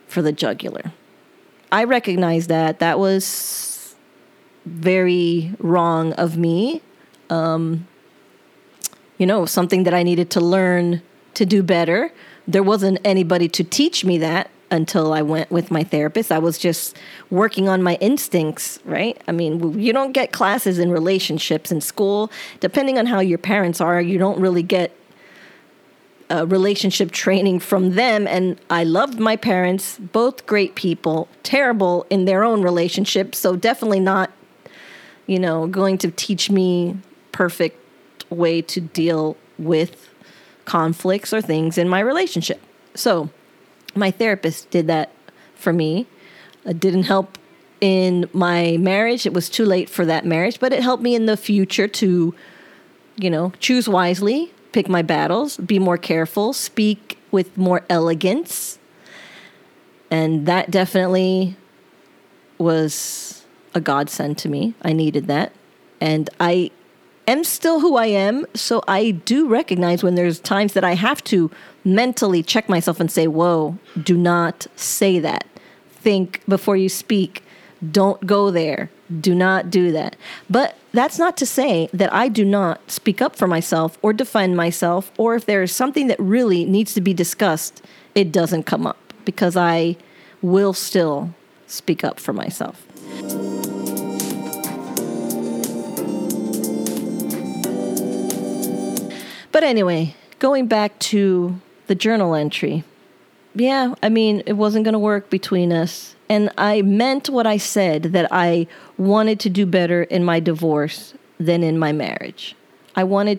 for 0.06 0.22
the 0.22 0.32
jugular. 0.32 0.92
I 1.72 1.84
recognize 1.84 2.46
that. 2.48 2.78
That 2.78 2.98
was 2.98 3.94
very 4.64 5.54
wrong 5.58 6.12
of 6.12 6.36
me. 6.36 6.82
Um, 7.30 7.86
you 9.18 9.26
know, 9.26 9.46
something 9.46 9.84
that 9.84 9.94
I 9.94 10.02
needed 10.02 10.30
to 10.30 10.40
learn 10.40 11.02
to 11.36 11.46
do 11.46 11.62
better. 11.62 12.12
There 12.46 12.62
wasn't 12.62 12.98
anybody 13.04 13.48
to 13.48 13.64
teach 13.64 14.04
me 14.04 14.18
that 14.18 14.50
until 14.70 15.12
I 15.12 15.22
went 15.22 15.50
with 15.50 15.70
my 15.70 15.84
therapist. 15.84 16.32
I 16.32 16.38
was 16.38 16.58
just 16.58 16.96
working 17.30 17.68
on 17.68 17.82
my 17.82 17.94
instincts, 17.96 18.80
right? 18.84 19.20
I 19.28 19.32
mean, 19.32 19.78
you 19.78 19.92
don't 19.92 20.12
get 20.12 20.32
classes 20.32 20.78
in 20.78 20.90
relationships 20.90 21.70
in 21.70 21.80
school. 21.80 22.30
Depending 22.60 22.98
on 22.98 23.06
how 23.06 23.20
your 23.20 23.38
parents 23.38 23.80
are, 23.80 24.00
you 24.00 24.18
don't 24.18 24.40
really 24.40 24.62
get 24.62 24.96
a 26.30 26.46
relationship 26.46 27.10
training 27.10 27.60
from 27.60 27.90
them. 27.90 28.26
And 28.26 28.58
I 28.70 28.84
loved 28.84 29.20
my 29.20 29.36
parents, 29.36 29.98
both 29.98 30.46
great 30.46 30.74
people, 30.74 31.28
terrible 31.42 32.06
in 32.10 32.24
their 32.24 32.42
own 32.42 32.62
relationships. 32.62 33.38
So 33.38 33.56
definitely 33.56 34.00
not, 34.00 34.32
you 35.26 35.38
know, 35.38 35.66
going 35.66 35.98
to 35.98 36.10
teach 36.10 36.50
me 36.50 36.96
perfect 37.32 37.78
way 38.30 38.62
to 38.62 38.80
deal 38.80 39.36
with 39.58 40.08
conflicts 40.64 41.32
or 41.32 41.40
things 41.40 41.78
in 41.78 41.88
my 41.88 42.00
relationship. 42.00 42.60
So, 42.94 43.30
my 43.94 44.10
therapist 44.10 44.70
did 44.70 44.86
that 44.88 45.10
for 45.54 45.72
me. 45.72 46.06
It 46.64 46.80
didn't 46.80 47.04
help 47.04 47.38
in 47.80 48.28
my 48.32 48.76
marriage. 48.78 49.26
It 49.26 49.32
was 49.32 49.48
too 49.48 49.64
late 49.64 49.90
for 49.90 50.04
that 50.06 50.24
marriage, 50.24 50.58
but 50.58 50.72
it 50.72 50.82
helped 50.82 51.02
me 51.02 51.14
in 51.14 51.26
the 51.26 51.36
future 51.36 51.86
to, 51.88 52.34
you 53.16 53.30
know, 53.30 53.52
choose 53.60 53.88
wisely, 53.88 54.52
pick 54.72 54.88
my 54.88 55.02
battles, 55.02 55.56
be 55.58 55.78
more 55.78 55.98
careful, 55.98 56.52
speak 56.52 57.18
with 57.30 57.56
more 57.56 57.84
elegance. 57.90 58.78
And 60.10 60.46
that 60.46 60.70
definitely 60.70 61.56
was 62.58 63.44
a 63.74 63.80
godsend 63.80 64.38
to 64.38 64.48
me. 64.48 64.74
I 64.82 64.92
needed 64.92 65.26
that. 65.26 65.52
And 66.00 66.30
I 66.40 66.70
am 67.26 67.44
still 67.44 67.80
who 67.80 67.96
I 67.96 68.06
am. 68.06 68.46
So 68.54 68.82
I 68.88 69.12
do 69.12 69.48
recognize 69.48 70.02
when 70.02 70.14
there's 70.14 70.40
times 70.40 70.72
that 70.74 70.84
I 70.84 70.94
have 70.94 71.22
to 71.24 71.50
mentally 71.84 72.42
check 72.42 72.68
myself 72.68 73.00
and 73.00 73.10
say, 73.10 73.26
whoa, 73.26 73.78
do 74.02 74.16
not 74.16 74.66
say 74.76 75.18
that. 75.18 75.46
Think 75.90 76.42
before 76.48 76.76
you 76.76 76.88
speak. 76.88 77.42
Don't 77.90 78.26
go 78.26 78.50
there. 78.50 78.90
Do 79.20 79.34
not 79.34 79.70
do 79.70 79.92
that. 79.92 80.16
But 80.48 80.76
that's 80.92 81.18
not 81.18 81.36
to 81.38 81.46
say 81.46 81.88
that 81.92 82.12
I 82.12 82.28
do 82.28 82.44
not 82.44 82.90
speak 82.90 83.20
up 83.20 83.36
for 83.36 83.46
myself 83.46 83.98
or 84.00 84.12
defend 84.12 84.56
myself, 84.56 85.10
or 85.18 85.34
if 85.34 85.44
there 85.44 85.62
is 85.62 85.72
something 85.72 86.06
that 86.06 86.18
really 86.18 86.64
needs 86.64 86.94
to 86.94 87.00
be 87.00 87.12
discussed, 87.12 87.84
it 88.14 88.32
doesn't 88.32 88.62
come 88.62 88.86
up 88.86 89.12
because 89.24 89.56
I 89.56 89.96
will 90.40 90.72
still 90.72 91.34
speak 91.66 92.04
up 92.04 92.20
for 92.20 92.32
myself. 92.32 92.86
But 99.54 99.62
anyway, 99.62 100.16
going 100.40 100.66
back 100.66 100.98
to 101.14 101.60
the 101.86 101.94
journal 101.94 102.34
entry. 102.34 102.82
Yeah, 103.54 103.94
I 104.02 104.08
mean, 104.08 104.42
it 104.46 104.54
wasn't 104.54 104.84
going 104.84 104.94
to 104.94 104.98
work 104.98 105.30
between 105.30 105.72
us. 105.72 106.16
And 106.28 106.50
I 106.58 106.82
meant 106.82 107.28
what 107.28 107.46
I 107.46 107.56
said 107.58 108.02
that 108.14 108.26
I 108.32 108.66
wanted 108.98 109.38
to 109.38 109.48
do 109.48 109.64
better 109.64 110.02
in 110.02 110.24
my 110.24 110.40
divorce 110.40 111.14
than 111.38 111.62
in 111.62 111.78
my 111.78 111.92
marriage. 111.92 112.56
I 112.96 113.04
wanted 113.04 113.38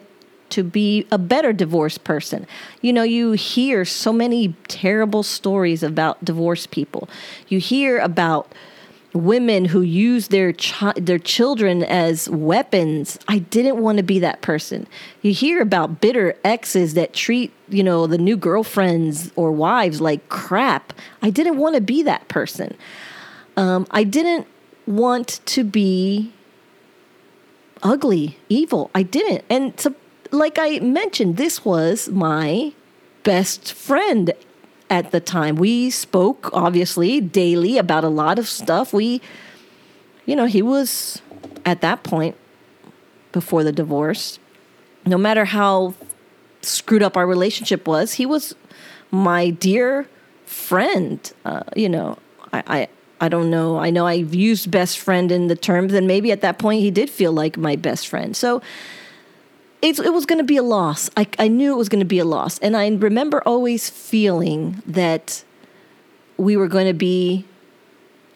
to 0.51 0.63
be 0.63 1.05
a 1.12 1.17
better 1.17 1.51
divorced 1.51 2.05
person. 2.05 2.48
You 2.81 2.93
know, 2.93 3.03
you 3.03 3.34
hear 3.34 3.84
so 3.84 4.13
many 4.13 4.55
terrible 4.69 5.22
stories 5.22 5.84
about 5.84 6.24
divorced 6.24 6.72
people. 6.72 7.10
You 7.50 7.60
hear 7.60 8.00
about 8.00 8.53
women 9.15 9.65
who 9.65 9.81
use 9.81 10.27
their 10.27 10.53
chi- 10.53 10.93
their 10.98 11.17
children 11.17 11.84
as 11.84 12.29
weapons. 12.29 13.17
I 13.27 13.39
didn't 13.39 13.77
want 13.81 13.98
to 13.98 14.03
be 14.03 14.19
that 14.19 14.41
person. 14.41 14.88
You 15.22 15.34
hear 15.34 15.62
about 15.62 16.01
bitter 16.01 16.36
exes 16.43 16.93
that 16.95 17.13
treat, 17.13 17.53
you 17.69 17.84
know, 17.84 18.07
the 18.07 18.17
new 18.17 18.36
girlfriends 18.36 19.31
or 19.36 19.51
wives 19.51 20.01
like 20.01 20.27
crap. 20.29 20.93
I 21.22 21.29
didn't 21.29 21.57
want 21.57 21.75
to 21.75 21.81
be 21.81 22.03
that 22.03 22.27
person. 22.27 22.75
Um, 23.57 23.88
I 23.89 24.03
didn't 24.03 24.48
want 24.86 25.39
to 25.45 25.63
be 25.63 26.34
ugly, 27.81 28.38
evil. 28.50 28.91
I 28.93 29.03
didn't. 29.03 29.45
And 29.50 29.79
so, 29.79 29.95
like 30.31 30.57
I 30.60 30.79
mentioned, 30.79 31.38
this 31.38 31.63
was 31.63 32.10
my 32.10 32.74
best 33.24 33.74
friend 33.74 34.34
at 34.89 35.12
the 35.12 35.20
time. 35.20 35.56
We 35.56 35.89
spoke, 35.89 36.50
obviously, 36.54 37.22
daily 37.22 37.77
about 37.77 38.04
a 38.04 38.10
lot 38.10 38.39
of 38.39 38.48
stuff. 38.48 38.94
We, 38.94 39.22
you 40.25 40.36
know, 40.36 40.46
he 40.46 40.62
was 40.62 41.22
at 41.65 41.82
that 41.82 42.04
point 42.04 42.36
before 43.32 43.63
the 43.63 43.72
divorce, 43.72 44.39
no 45.06 45.18
matter 45.18 45.46
how 45.46 45.94
screwed 46.62 47.04
up 47.04 47.18
our 47.18 47.27
relationship 47.27 47.88
was, 47.88 48.13
he 48.13 48.25
was 48.25 48.56
my 49.12 49.50
dear 49.50 50.08
friend. 50.46 51.32
Uh, 51.44 51.63
you 51.75 51.89
know, 51.89 52.18
I, 52.54 52.63
I, 52.68 52.88
I 53.22 53.30
don't 53.30 53.50
know. 53.50 53.77
I 53.77 53.89
know 53.89 54.08
I've 54.08 54.34
used 54.34 54.72
best 54.72 55.00
friend 55.00 55.32
in 55.32 55.48
the 55.48 55.56
terms, 55.56 55.94
and 55.94 56.08
maybe 56.08 56.32
at 56.32 56.42
that 56.42 56.58
point 56.60 56.82
he 56.82 56.92
did 56.92 57.10
feel 57.10 57.32
like 57.32 57.58
my 57.58 57.75
best 57.75 58.08
friend. 58.08 58.36
So 58.36 58.62
it, 59.86 60.00
it 60.00 60.13
was 60.13 60.25
going 60.25 60.39
to 60.39 60.44
be 60.44 60.58
a 60.58 60.63
loss. 60.63 61.12
I, 61.15 61.27
I 61.38 61.48
knew 61.48 61.72
it 61.72 61.77
was 61.77 61.89
going 61.89 62.00
to 62.00 62.06
be 62.06 62.18
a 62.18 62.25
loss. 62.25 62.58
And 62.60 62.75
I 62.75 62.89
remember 62.89 63.42
always 63.46 63.89
feeling 63.89 64.82
that 64.88 65.44
we 66.38 66.58
were 66.58 66.68
going 66.68 66.88
to 66.88 66.94
be, 66.94 67.46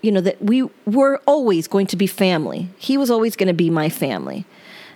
you 0.02 0.12
know, 0.12 0.22
that 0.22 0.40
we 0.42 0.70
were 0.86 1.20
always 1.26 1.68
going 1.68 1.88
to 1.88 1.98
be 1.98 2.06
family. 2.06 2.70
He 2.78 2.98
was 2.98 3.10
always 3.10 3.36
going 3.36 3.48
to 3.48 3.54
be 3.54 3.72
my 3.72 3.90
family. 3.90 4.46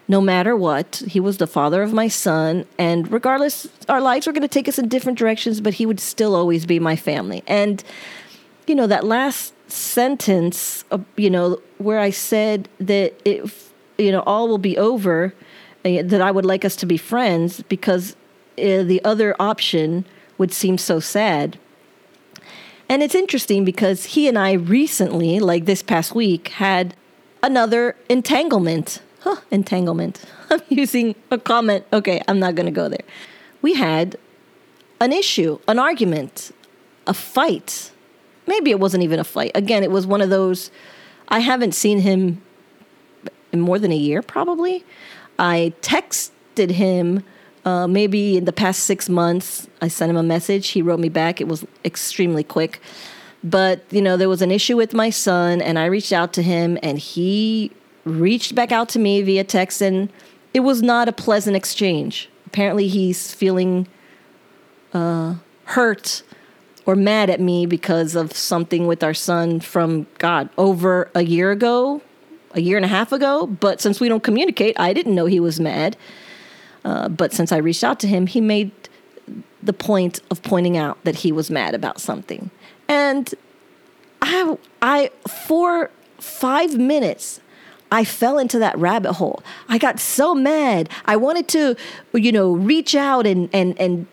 No 0.07 0.21
matter 0.21 0.55
what, 0.55 1.01
he 1.07 1.19
was 1.19 1.37
the 1.37 1.47
father 1.47 1.81
of 1.81 1.91
my 1.91 2.07
son. 2.07 2.65
And 2.77 3.11
regardless, 3.11 3.67
our 3.89 4.01
lives 4.01 4.27
were 4.27 4.33
going 4.33 4.43
to 4.43 4.47
take 4.47 4.67
us 4.67 4.77
in 4.77 4.89
different 4.89 5.17
directions, 5.17 5.59
but 5.59 5.75
he 5.75 5.87
would 5.87 5.99
still 5.99 6.35
always 6.35 6.67
be 6.67 6.79
my 6.79 6.95
family. 6.95 7.41
And, 7.47 7.83
you 8.67 8.75
know, 8.75 8.85
that 8.85 9.05
last 9.05 9.53
sentence, 9.71 10.83
uh, 10.91 10.99
you 11.15 11.31
know, 11.31 11.59
where 11.79 11.99
I 11.99 12.11
said 12.11 12.69
that 12.79 13.19
if, 13.25 13.73
you 13.97 14.11
know, 14.11 14.21
all 14.21 14.47
will 14.47 14.59
be 14.59 14.77
over 14.77 15.33
that 15.83 16.21
I 16.21 16.31
would 16.31 16.45
like 16.45 16.63
us 16.63 16.75
to 16.77 16.85
be 16.85 16.97
friends 16.97 17.61
because 17.63 18.15
uh, 18.57 18.83
the 18.83 19.01
other 19.03 19.35
option 19.39 20.05
would 20.37 20.53
seem 20.53 20.77
so 20.77 20.99
sad. 20.99 21.59
And 22.89 23.01
it's 23.01 23.15
interesting 23.15 23.65
because 23.65 24.05
he 24.05 24.27
and 24.27 24.37
I 24.37 24.53
recently, 24.53 25.39
like 25.39 25.65
this 25.65 25.81
past 25.81 26.13
week, 26.13 26.49
had 26.49 26.95
another 27.41 27.95
entanglement. 28.09 29.01
Huh, 29.21 29.37
entanglement. 29.51 30.23
I'm 30.49 30.61
using 30.69 31.15
a 31.31 31.37
comment. 31.37 31.85
Okay, 31.93 32.21
I'm 32.27 32.39
not 32.39 32.55
going 32.55 32.65
to 32.65 32.71
go 32.71 32.89
there. 32.89 33.03
We 33.61 33.73
had 33.73 34.17
an 34.99 35.11
issue, 35.11 35.59
an 35.67 35.79
argument, 35.79 36.51
a 37.07 37.13
fight. 37.13 37.91
Maybe 38.47 38.71
it 38.71 38.79
wasn't 38.79 39.03
even 39.03 39.19
a 39.19 39.23
fight. 39.23 39.51
Again, 39.55 39.83
it 39.83 39.91
was 39.91 40.05
one 40.05 40.21
of 40.21 40.29
those. 40.29 40.71
I 41.29 41.39
haven't 41.39 41.73
seen 41.73 41.99
him 41.99 42.41
in 43.51 43.61
more 43.61 43.79
than 43.79 43.91
a 43.91 43.97
year, 43.97 44.21
probably. 44.21 44.83
I 45.39 45.73
texted 45.81 46.71
him 46.71 47.23
uh, 47.65 47.87
maybe 47.87 48.37
in 48.37 48.45
the 48.45 48.53
past 48.53 48.83
six 48.83 49.09
months. 49.09 49.67
I 49.81 49.87
sent 49.87 50.09
him 50.09 50.17
a 50.17 50.23
message. 50.23 50.69
He 50.69 50.81
wrote 50.81 50.99
me 50.99 51.09
back. 51.09 51.41
It 51.41 51.47
was 51.47 51.65
extremely 51.83 52.43
quick. 52.43 52.81
But, 53.43 53.83
you 53.91 54.01
know, 54.01 54.15
there 54.15 54.29
was 54.29 54.41
an 54.41 54.51
issue 54.51 54.77
with 54.77 54.93
my 54.93 55.09
son, 55.09 55.61
and 55.61 55.77
I 55.77 55.85
reached 55.85 56.13
out 56.13 56.31
to 56.33 56.41
him, 56.41 56.77
and 56.81 56.97
he 56.97 57.71
reached 58.05 58.55
back 58.55 58.71
out 58.71 58.89
to 58.89 58.99
me 58.99 59.21
via 59.21 59.43
text, 59.43 59.81
and 59.81 60.09
it 60.53 60.61
was 60.61 60.81
not 60.81 61.09
a 61.09 61.11
pleasant 61.11 61.55
exchange. 61.55 62.29
Apparently, 62.45 62.87
he's 62.87 63.33
feeling 63.33 63.87
uh, 64.93 65.35
hurt 65.65 66.23
or 66.85 66.95
mad 66.95 67.29
at 67.29 67.41
me 67.41 67.65
because 67.65 68.15
of 68.15 68.33
something 68.33 68.87
with 68.87 69.03
our 69.03 69.13
son 69.13 69.59
from 69.59 70.07
God 70.19 70.49
over 70.57 71.09
a 71.15 71.23
year 71.23 71.51
ago, 71.51 72.01
a 72.53 72.61
year 72.61 72.77
and 72.77 72.85
a 72.85 72.89
half 72.89 73.11
ago. 73.11 73.47
But 73.47 73.81
since 73.81 73.99
we 73.99 74.09
don't 74.09 74.23
communicate, 74.23 74.79
I 74.79 74.93
didn't 74.93 75.15
know 75.15 75.25
he 75.25 75.39
was 75.39 75.59
mad. 75.59 75.97
Uh, 76.85 77.09
but 77.09 77.33
since 77.33 77.51
I 77.51 77.57
reached 77.57 77.83
out 77.83 77.99
to 78.01 78.07
him, 78.07 78.27
he 78.27 78.41
made 78.41 78.71
the 79.61 79.73
point 79.73 80.21
of 80.29 80.43
pointing 80.43 80.77
out 80.77 81.01
that 81.05 81.17
he 81.17 81.31
was 81.31 81.49
mad 81.49 81.73
about 81.73 81.99
something. 81.99 82.51
And 82.87 83.33
I, 84.21 84.57
I 84.81 85.11
for 85.27 85.89
five 86.19 86.77
minutes, 86.77 87.39
I 87.91 88.03
fell 88.03 88.37
into 88.37 88.59
that 88.59 88.77
rabbit 88.77 89.13
hole. 89.13 89.43
I 89.69 89.77
got 89.77 89.99
so 89.99 90.33
mad. 90.33 90.89
I 91.05 91.15
wanted 91.15 91.47
to, 91.49 91.75
you 92.13 92.31
know, 92.31 92.53
reach 92.53 92.95
out 92.95 93.25
and 93.25 93.49
and 93.53 93.79
and 93.79 94.07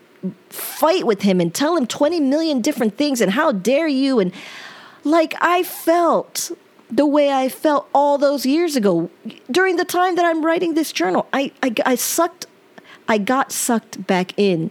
fight 0.50 1.06
with 1.06 1.22
him 1.22 1.40
and 1.40 1.54
tell 1.54 1.76
him 1.76 1.86
20 1.86 2.20
million 2.20 2.60
different 2.60 2.98
things 2.98 3.22
and 3.22 3.32
how 3.32 3.52
dare 3.52 3.88
you 3.88 4.20
and 4.20 4.32
like 5.02 5.34
I 5.40 5.62
felt 5.62 6.52
the 6.90 7.06
way 7.06 7.32
I 7.32 7.48
felt 7.48 7.88
all 7.94 8.18
those 8.18 8.44
years 8.44 8.76
ago 8.76 9.10
during 9.50 9.76
the 9.76 9.84
time 9.84 10.16
that 10.16 10.24
I'm 10.24 10.44
writing 10.44 10.74
this 10.74 10.92
journal. 10.92 11.28
I, 11.32 11.52
I, 11.62 11.74
I 11.86 11.94
sucked, 11.94 12.46
I 13.08 13.18
got 13.18 13.52
sucked 13.52 14.06
back 14.06 14.32
in 14.36 14.70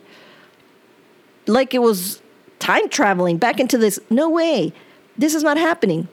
like 1.48 1.74
it 1.74 1.82
was 1.82 2.22
time 2.60 2.88
traveling 2.90 3.38
back 3.38 3.60
into 3.60 3.78
this. 3.78 4.00
No 4.10 4.30
way. 4.30 4.74
This 5.18 5.34
is 5.34 5.44
not 5.44 5.58
happening. 5.58 6.08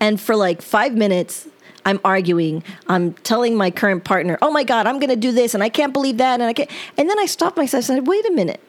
And 0.00 0.20
for 0.20 0.36
like 0.36 0.60
five 0.60 0.94
minutes, 0.94 1.48
I'm 1.86 2.00
arguing. 2.04 2.64
I'm 2.88 3.12
telling 3.12 3.56
my 3.56 3.70
current 3.70 4.04
partner, 4.04 4.38
oh 4.42 4.50
my 4.50 4.64
God, 4.64 4.86
I'm 4.86 4.98
going 4.98 5.10
to 5.10 5.16
do 5.16 5.32
this 5.32 5.54
and 5.54 5.62
I 5.62 5.68
can't 5.68 5.92
believe 5.92 6.16
that. 6.18 6.34
And 6.40 6.44
I 6.44 6.52
can't. 6.52 6.70
And 6.96 7.08
then 7.08 7.18
I 7.18 7.26
stopped 7.26 7.56
myself 7.56 7.88
and 7.88 7.98
said, 7.98 8.06
wait 8.06 8.26
a 8.26 8.32
minute. 8.32 8.60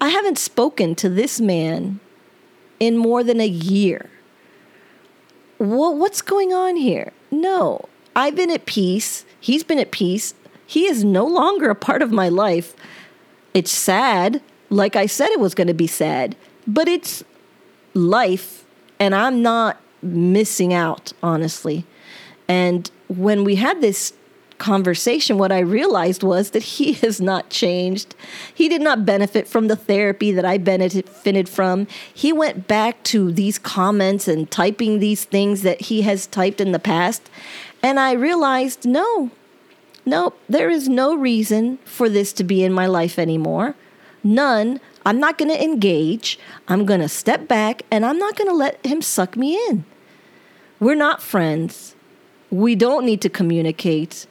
I 0.00 0.08
haven't 0.08 0.38
spoken 0.38 0.94
to 0.96 1.08
this 1.08 1.40
man 1.40 2.00
in 2.78 2.96
more 2.96 3.24
than 3.24 3.40
a 3.40 3.46
year. 3.46 4.08
Well, 5.58 5.96
what's 5.96 6.22
going 6.22 6.52
on 6.52 6.76
here? 6.76 7.12
No, 7.30 7.88
I've 8.14 8.36
been 8.36 8.50
at 8.50 8.66
peace. 8.66 9.24
He's 9.40 9.64
been 9.64 9.78
at 9.78 9.90
peace. 9.90 10.34
He 10.66 10.86
is 10.86 11.02
no 11.02 11.26
longer 11.26 11.70
a 11.70 11.74
part 11.74 12.00
of 12.00 12.12
my 12.12 12.28
life. 12.28 12.74
It's 13.54 13.72
sad. 13.72 14.40
Like 14.70 14.94
I 14.94 15.06
said, 15.06 15.30
it 15.30 15.40
was 15.40 15.54
going 15.54 15.66
to 15.66 15.74
be 15.74 15.86
sad, 15.86 16.36
but 16.66 16.88
it's 16.88 17.24
life, 17.94 18.64
and 19.00 19.14
I'm 19.14 19.42
not 19.42 19.80
missing 20.02 20.74
out, 20.74 21.12
honestly. 21.22 21.84
And 22.46 22.90
when 23.08 23.44
we 23.44 23.56
had 23.56 23.80
this 23.80 24.12
conversation, 24.58 25.38
what 25.38 25.52
I 25.52 25.60
realized 25.60 26.22
was 26.22 26.50
that 26.50 26.62
he 26.62 26.92
has 27.04 27.20
not 27.20 27.50
changed. 27.50 28.14
He 28.54 28.68
did 28.68 28.80
not 28.80 29.06
benefit 29.06 29.48
from 29.48 29.68
the 29.68 29.76
therapy 29.76 30.32
that 30.32 30.44
I 30.44 30.58
benefited 30.58 31.48
from. 31.48 31.86
He 32.12 32.32
went 32.32 32.68
back 32.68 33.02
to 33.04 33.32
these 33.32 33.58
comments 33.58 34.28
and 34.28 34.50
typing 34.50 34.98
these 34.98 35.24
things 35.24 35.62
that 35.62 35.82
he 35.82 36.02
has 36.02 36.26
typed 36.26 36.60
in 36.60 36.72
the 36.72 36.78
past. 36.78 37.30
And 37.82 38.00
I 38.00 38.12
realized 38.12 38.84
no, 38.84 39.30
no, 40.04 40.34
there 40.48 40.70
is 40.70 40.88
no 40.88 41.14
reason 41.14 41.78
for 41.84 42.08
this 42.08 42.32
to 42.34 42.44
be 42.44 42.64
in 42.64 42.72
my 42.72 42.86
life 42.86 43.18
anymore. 43.18 43.74
None. 44.24 44.80
I'm 45.06 45.20
not 45.20 45.38
going 45.38 45.50
to 45.50 45.62
engage. 45.62 46.38
I'm 46.66 46.84
going 46.84 47.00
to 47.00 47.08
step 47.08 47.48
back 47.48 47.82
and 47.90 48.04
I'm 48.04 48.18
not 48.18 48.36
going 48.36 48.50
to 48.50 48.56
let 48.56 48.84
him 48.84 49.00
suck 49.00 49.36
me 49.36 49.56
in. 49.68 49.84
We're 50.80 50.94
not 50.94 51.22
friends. 51.22 51.94
We 52.50 52.74
don't 52.74 53.04
need 53.04 53.20
to 53.22 53.28
communicate. 53.28 54.26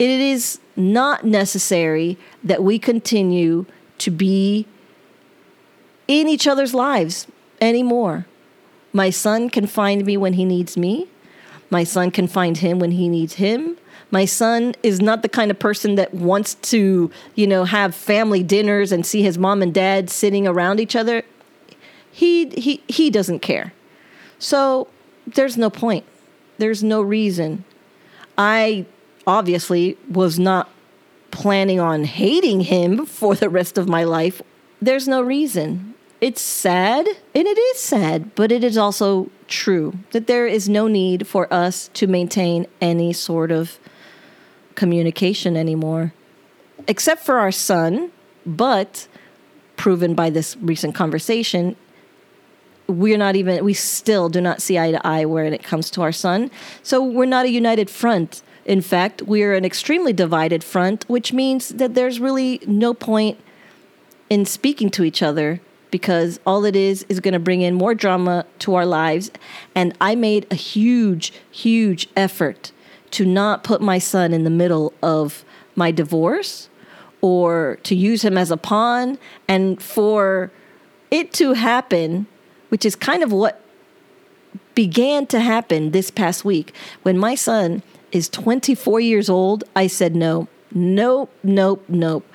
It 0.00 0.08
is 0.08 0.60
not 0.76 1.24
necessary 1.26 2.16
that 2.42 2.62
we 2.62 2.78
continue 2.78 3.66
to 3.98 4.10
be 4.10 4.66
in 6.08 6.26
each 6.26 6.46
other's 6.46 6.72
lives 6.72 7.26
anymore. 7.60 8.24
My 8.94 9.10
son 9.10 9.50
can 9.50 9.66
find 9.66 10.06
me 10.06 10.16
when 10.16 10.32
he 10.32 10.46
needs 10.46 10.78
me. 10.78 11.06
My 11.68 11.84
son 11.84 12.10
can 12.10 12.26
find 12.28 12.56
him 12.56 12.78
when 12.78 12.92
he 12.92 13.10
needs 13.10 13.34
him. 13.34 13.76
My 14.10 14.24
son 14.24 14.74
is 14.82 15.02
not 15.02 15.20
the 15.20 15.28
kind 15.28 15.50
of 15.50 15.58
person 15.58 15.96
that 15.96 16.14
wants 16.14 16.54
to, 16.54 17.10
you 17.34 17.46
know, 17.46 17.64
have 17.64 17.94
family 17.94 18.42
dinners 18.42 18.92
and 18.92 19.04
see 19.04 19.22
his 19.22 19.36
mom 19.36 19.60
and 19.60 19.74
dad 19.74 20.08
sitting 20.08 20.48
around 20.48 20.80
each 20.80 20.96
other. 20.96 21.24
He 22.10 22.48
he 22.48 22.82
he 22.88 23.10
doesn't 23.10 23.40
care. 23.40 23.74
So 24.38 24.88
there's 25.26 25.58
no 25.58 25.68
point. 25.68 26.06
There's 26.56 26.82
no 26.82 27.02
reason. 27.02 27.64
I 28.38 28.86
obviously 29.30 29.96
was 30.10 30.38
not 30.38 30.68
planning 31.30 31.78
on 31.78 32.02
hating 32.04 32.62
him 32.62 33.06
for 33.06 33.34
the 33.36 33.48
rest 33.48 33.78
of 33.78 33.88
my 33.88 34.02
life. 34.02 34.42
There's 34.82 35.06
no 35.06 35.22
reason. 35.22 35.94
It's 36.20 36.42
sad, 36.42 37.06
and 37.34 37.46
it 37.46 37.58
is 37.58 37.78
sad, 37.78 38.34
but 38.34 38.52
it 38.52 38.62
is 38.62 38.76
also 38.76 39.30
true 39.46 39.94
that 40.10 40.26
there 40.26 40.46
is 40.46 40.68
no 40.68 40.86
need 40.86 41.26
for 41.26 41.50
us 41.52 41.88
to 41.94 42.06
maintain 42.06 42.66
any 42.80 43.12
sort 43.12 43.50
of 43.50 43.78
communication 44.74 45.56
anymore, 45.56 46.12
except 46.88 47.24
for 47.24 47.38
our 47.38 47.52
son, 47.52 48.10
but 48.44 49.06
proven 49.76 50.14
by 50.14 50.28
this 50.28 50.56
recent 50.58 50.94
conversation, 50.94 51.76
we're 52.86 53.16
not 53.16 53.36
even 53.36 53.64
we 53.64 53.72
still 53.72 54.28
do 54.28 54.40
not 54.40 54.60
see 54.60 54.76
eye 54.78 54.90
to 54.90 55.06
eye 55.06 55.24
when 55.24 55.54
it 55.54 55.62
comes 55.62 55.90
to 55.90 56.02
our 56.02 56.10
son 56.10 56.50
so 56.82 57.00
we're 57.00 57.24
not 57.24 57.46
a 57.46 57.48
united 57.48 57.88
front 57.88 58.42
in 58.70 58.80
fact 58.80 59.22
we're 59.22 59.54
an 59.54 59.64
extremely 59.64 60.12
divided 60.12 60.62
front 60.62 61.04
which 61.08 61.32
means 61.32 61.70
that 61.70 61.94
there's 61.94 62.20
really 62.20 62.60
no 62.66 62.94
point 62.94 63.36
in 64.30 64.46
speaking 64.46 64.88
to 64.88 65.02
each 65.02 65.22
other 65.22 65.60
because 65.90 66.38
all 66.46 66.64
it 66.64 66.76
is 66.76 67.04
is 67.08 67.18
going 67.18 67.34
to 67.34 67.40
bring 67.40 67.62
in 67.62 67.74
more 67.74 67.94
drama 67.94 68.46
to 68.60 68.76
our 68.76 68.86
lives 68.86 69.30
and 69.74 69.92
i 70.00 70.14
made 70.14 70.46
a 70.50 70.54
huge 70.54 71.32
huge 71.50 72.08
effort 72.16 72.70
to 73.10 73.26
not 73.26 73.64
put 73.64 73.80
my 73.82 73.98
son 73.98 74.32
in 74.32 74.44
the 74.44 74.50
middle 74.62 74.92
of 75.02 75.44
my 75.74 75.90
divorce 75.90 76.68
or 77.20 77.76
to 77.82 77.96
use 77.96 78.22
him 78.22 78.38
as 78.38 78.52
a 78.52 78.56
pawn 78.56 79.18
and 79.48 79.82
for 79.82 80.52
it 81.10 81.32
to 81.32 81.54
happen 81.54 82.24
which 82.68 82.86
is 82.86 82.94
kind 82.94 83.24
of 83.24 83.32
what 83.32 83.60
began 84.74 85.26
to 85.26 85.40
happen 85.40 85.90
this 85.90 86.10
past 86.10 86.44
week. 86.44 86.72
When 87.02 87.18
my 87.18 87.34
son 87.34 87.82
is 88.12 88.28
24 88.28 89.00
years 89.00 89.28
old, 89.28 89.64
I 89.74 89.86
said, 89.86 90.14
no, 90.14 90.48
nope, 90.72 91.32
nope, 91.42 91.84
nope. 91.88 92.26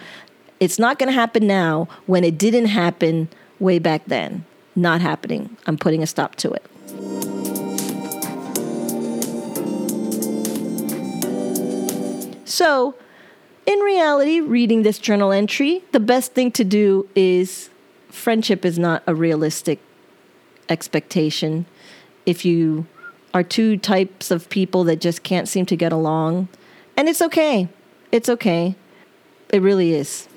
It's 0.60 0.80
not 0.80 1.00
going 1.00 1.08
to 1.08 1.14
happen 1.14 1.48
now 1.48 1.88
when 2.06 2.24
it 2.24 2.38
didn't 2.38 2.68
happen 2.68 3.30
way 3.60 3.80
back 3.80 4.06
then. 4.06 4.46
Not 4.76 5.02
happening. 5.02 5.58
I'm 5.68 5.78
putting 5.78 6.04
a 6.04 6.08
stop 6.08 6.36
to 6.38 6.52
it. 6.52 6.66
So, 12.46 12.96
in 13.66 13.80
reality, 13.80 14.40
reading 14.40 14.84
this 14.84 14.98
journal 14.98 15.32
entry, 15.32 15.84
the 15.92 16.00
best 16.00 16.34
thing 16.34 16.52
to 16.52 16.64
do 16.64 17.10
is 17.16 17.70
friendship 18.10 18.64
is 18.64 18.80
not 18.80 19.04
a 19.08 19.16
realistic 19.16 19.80
expectation. 20.70 21.66
If 22.26 22.46
you 22.46 22.86
are 23.36 23.44
two 23.44 23.76
types 23.76 24.32
of 24.32 24.50
people 24.50 24.86
that 24.86 25.02
just 25.02 25.22
can't 25.24 25.50
seem 25.50 25.66
to 25.66 25.76
get 25.76 25.92
along, 25.92 26.48
and 26.96 27.10
it's 27.10 27.22
okay. 27.22 27.68
It's 28.10 28.30
okay. 28.30 28.76
It 29.50 29.62
really 29.62 29.94
is. 29.94 30.30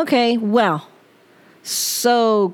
Okay, 0.00 0.36
well, 0.38 0.88
so 1.62 2.52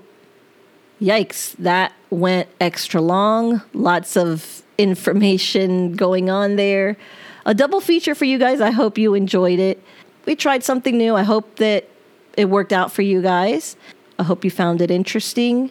yikes, 1.00 1.56
that 1.56 1.94
went 2.10 2.50
extra 2.60 3.00
long. 3.00 3.62
Lots 3.72 4.18
of 4.18 4.62
information 4.76 5.94
going 5.94 6.28
on 6.28 6.56
there. 6.56 6.98
A 7.46 7.54
double 7.54 7.80
feature 7.80 8.14
for 8.14 8.26
you 8.26 8.38
guys. 8.38 8.60
I 8.60 8.72
hope 8.72 8.98
you 8.98 9.14
enjoyed 9.14 9.58
it. 9.58 9.82
We 10.26 10.37
tried 10.37 10.62
something 10.62 10.98
new. 10.98 11.16
I 11.16 11.22
hope 11.22 11.56
that 11.56 11.88
it 12.37 12.50
worked 12.50 12.74
out 12.74 12.92
for 12.92 13.00
you 13.00 13.22
guys. 13.22 13.76
I 14.18 14.22
hope 14.22 14.44
you 14.44 14.50
found 14.50 14.81
it 14.81 14.90
interesting. 14.90 15.70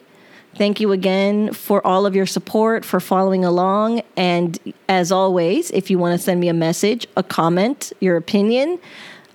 Thank 0.56 0.80
you 0.80 0.92
again 0.92 1.52
for 1.52 1.84
all 1.86 2.06
of 2.06 2.16
your 2.16 2.28
support, 2.28 2.86
for 2.86 3.00
following 3.00 3.44
along. 3.44 4.04
And 4.16 4.60
as 4.88 5.12
always, 5.12 5.72
if 5.72 5.90
you 5.90 5.98
want 5.98 6.16
to 6.18 6.24
send 6.24 6.40
me 6.40 6.48
a 6.48 6.54
message, 6.54 7.08
a 7.18 7.24
comment, 7.24 7.92
your 8.00 8.18
opinion, 8.18 8.78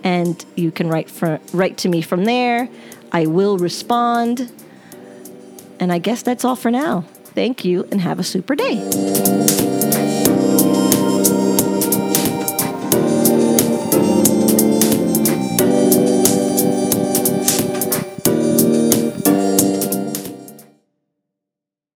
and 0.04 0.44
you 0.54 0.70
can 0.70 0.88
write, 0.88 1.08
for, 1.08 1.40
write 1.52 1.78
to 1.78 1.88
me 1.88 2.02
from 2.02 2.24
there. 2.24 2.68
I 3.12 3.26
will 3.26 3.58
respond. 3.58 4.52
And 5.78 5.92
I 5.92 5.98
guess 5.98 6.22
that's 6.22 6.44
all 6.44 6.56
for 6.56 6.70
now. 6.70 7.04
Thank 7.26 7.64
you 7.64 7.86
and 7.90 8.00
have 8.00 8.18
a 8.18 8.24
super 8.24 8.54
day. 8.54 9.75